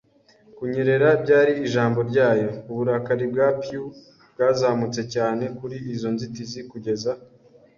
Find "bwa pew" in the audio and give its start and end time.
3.31-3.83